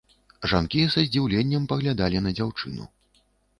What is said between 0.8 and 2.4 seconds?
са здзіўленнем паглядалі на